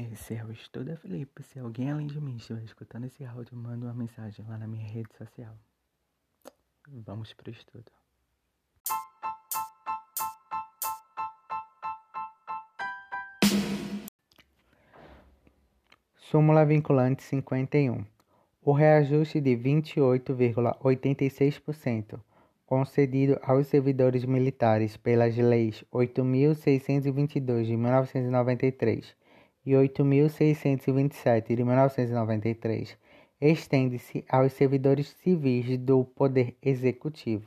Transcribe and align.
Esse 0.00 0.34
é 0.34 0.44
o 0.44 0.52
Estuda 0.52 0.96
Felipe. 0.96 1.42
Se 1.42 1.58
alguém 1.58 1.90
além 1.90 2.06
de 2.06 2.20
mim 2.20 2.36
estiver 2.36 2.62
escutando 2.62 3.06
esse 3.06 3.24
áudio, 3.24 3.56
manda 3.56 3.86
uma 3.86 3.94
mensagem 3.94 4.46
lá 4.46 4.56
na 4.56 4.68
minha 4.68 4.86
rede 4.86 5.12
social. 5.18 5.58
Vamos 6.86 7.32
pro 7.32 7.50
estudo. 7.50 7.90
Súmula 16.14 16.64
vinculante 16.64 17.24
51. 17.24 18.06
O 18.62 18.70
reajuste 18.70 19.40
de 19.40 19.56
28,86% 19.56 22.20
concedido 22.64 23.36
aos 23.42 23.66
servidores 23.66 24.24
militares 24.24 24.96
pelas 24.96 25.36
leis 25.36 25.84
8.622 25.92 27.64
de 27.64 27.76
1993 27.76 29.18
e 29.68 29.72
8.627 29.72 31.54
de 31.54 31.62
1993 31.62 32.96
estende-se 33.38 34.24
aos 34.26 34.54
servidores 34.54 35.08
civis 35.22 35.76
do 35.76 36.06
Poder 36.06 36.56
Executivo, 36.62 37.46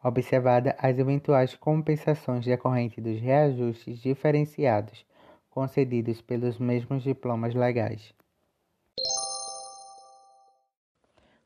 observada 0.00 0.76
as 0.78 0.96
eventuais 0.96 1.56
compensações 1.56 2.44
decorrentes 2.46 3.02
dos 3.02 3.20
reajustes 3.20 3.98
diferenciados 3.98 5.04
concedidos 5.50 6.20
pelos 6.20 6.56
mesmos 6.56 7.02
diplomas 7.02 7.52
legais. 7.52 8.14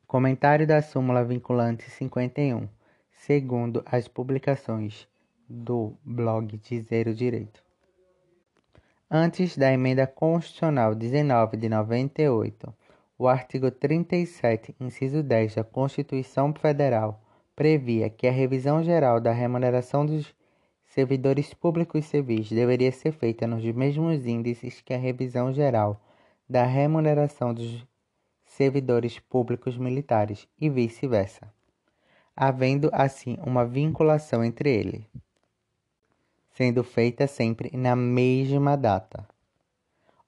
Comentário 0.05 0.67
da 0.67 0.83
súmula 0.83 1.23
vinculante 1.23 1.89
51, 1.89 2.69
segundo 3.11 3.81
as 3.87 4.07
publicações 4.07 5.07
do 5.49 5.95
blog 6.05 6.57
de 6.57 6.79
Zero 6.81 7.11
Direito. 7.11 7.70
Antes 9.13 9.57
da 9.57 9.69
emenda 9.69 10.07
constitucional 10.07 10.95
19 10.95 11.57
de 11.57 11.67
98, 11.67 12.73
o 13.19 13.27
artigo 13.27 13.69
37, 13.69 14.73
inciso 14.79 15.21
10 15.21 15.55
da 15.55 15.65
Constituição 15.65 16.53
Federal 16.53 17.21
previa 17.53 18.09
que 18.09 18.25
a 18.25 18.31
revisão 18.31 18.81
geral 18.81 19.19
da 19.19 19.33
remuneração 19.33 20.05
dos 20.05 20.33
servidores 20.85 21.53
públicos 21.53 22.05
civis 22.05 22.49
deveria 22.49 22.89
ser 22.89 23.11
feita 23.11 23.45
nos 23.45 23.65
mesmos 23.65 24.25
índices 24.25 24.79
que 24.79 24.93
a 24.93 24.97
revisão 24.97 25.51
geral 25.51 26.01
da 26.49 26.63
remuneração 26.63 27.53
dos 27.53 27.85
servidores 28.45 29.19
públicos 29.19 29.77
militares 29.77 30.47
e 30.57 30.69
vice-versa, 30.69 31.53
havendo 32.33 32.89
assim 32.93 33.37
uma 33.45 33.65
vinculação 33.65 34.41
entre 34.41 34.73
eles 34.73 35.03
sendo 36.53 36.83
feita 36.83 37.27
sempre 37.27 37.75
na 37.75 37.95
mesma 37.95 38.75
data. 38.75 39.27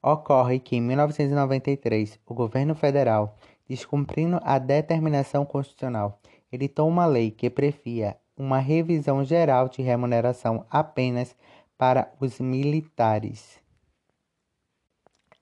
Ocorre 0.02 0.60
que 0.60 0.76
em 0.76 0.82
1993, 0.82 2.20
o 2.26 2.34
governo 2.34 2.76
federal, 2.76 3.38
descumprindo 3.68 4.40
a 4.44 4.60
determinação 4.60 5.46
constitucional, 5.46 6.20
editou 6.52 6.88
uma 6.88 7.06
lei 7.06 7.32
que 7.32 7.50
previa 7.50 8.18
uma 8.36 8.60
revisão 8.60 9.24
geral 9.24 9.70
de 9.70 9.82
remuneração 9.82 10.66
apenas 10.70 11.36
para 11.78 12.12
os 12.20 12.40
militares. 12.40 13.62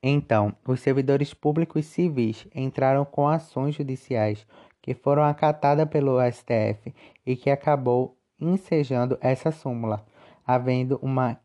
Então, 0.03 0.55
os 0.67 0.79
servidores 0.79 1.33
públicos 1.33 1.85
civis 1.85 2.47
entraram 2.55 3.05
com 3.05 3.27
ações 3.27 3.75
judiciais 3.75 4.47
que 4.81 4.95
foram 4.95 5.23
acatadas 5.23 5.87
pelo 5.87 6.17
STF 6.31 6.93
e 7.25 7.35
que 7.35 7.51
acabou 7.51 8.17
ensejando 8.39 9.17
essa 9.21 9.51
súmula, 9.51 10.03
havendo 10.53 10.99
uma 11.01 11.39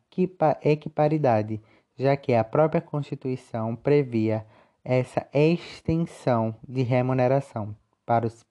equiparidade, 0.62 1.60
já 1.96 2.16
que 2.16 2.34
a 2.34 2.42
própria 2.42 2.80
Constituição 2.80 3.76
previa 3.76 4.46
essa 4.84 5.26
extensão 5.32 6.54
de 6.66 6.82
remuneração 6.82 7.74
para 8.04 8.26
os 8.26 8.44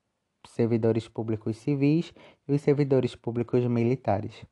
servidores 0.48 1.08
públicos 1.08 1.58
civis 1.58 2.14
e 2.48 2.54
os 2.54 2.61
servidores 2.61 3.15
públicos 3.15 3.65
militares. 3.65 4.45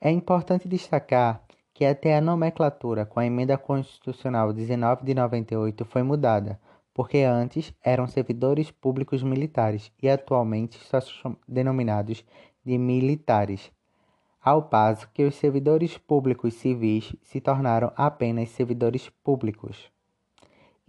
É 0.00 0.10
importante 0.10 0.68
destacar 0.68 1.42
que 1.74 1.84
até 1.84 2.16
a 2.16 2.20
nomenclatura 2.20 3.06
com 3.06 3.20
a 3.20 3.26
emenda 3.26 3.56
constitucional 3.56 4.52
19 4.52 5.04
de 5.04 5.14
98 5.14 5.84
foi 5.84 6.02
mudada, 6.02 6.60
porque 6.92 7.18
antes 7.18 7.72
eram 7.82 8.06
servidores 8.08 8.70
públicos 8.70 9.22
militares 9.22 9.92
e 10.02 10.08
atualmente 10.08 10.78
são 10.84 11.36
denominados 11.46 12.24
de 12.64 12.76
militares 12.76 13.70
ao 14.48 14.62
passo 14.62 15.06
que 15.12 15.24
os 15.24 15.34
servidores 15.34 15.98
públicos 15.98 16.54
civis 16.54 17.14
se 17.22 17.38
tornaram 17.38 17.92
apenas 17.94 18.48
servidores 18.48 19.10
públicos. 19.22 19.92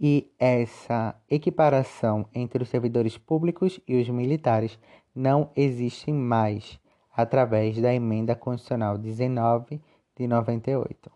E 0.00 0.32
essa 0.38 1.14
equiparação 1.28 2.26
entre 2.34 2.62
os 2.62 2.70
servidores 2.70 3.18
públicos 3.18 3.78
e 3.86 4.00
os 4.00 4.08
militares 4.08 4.78
não 5.14 5.50
existe 5.54 6.10
mais 6.10 6.80
através 7.14 7.78
da 7.78 7.92
emenda 7.92 8.34
constitucional 8.34 8.96
19 8.96 9.78
de 10.16 10.26
98. 10.26 11.10